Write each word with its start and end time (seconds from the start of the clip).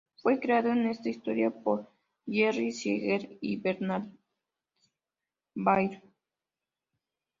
Fue 0.15 0.39
creado 0.39 0.69
en 0.71 0.87
esta 0.87 1.09
historia 1.09 1.51
por 1.51 1.87
Jerry 2.25 2.71
Siegel 2.71 3.37
y 3.39 3.57
Bernard 3.57 4.07
Baily. 5.53 6.01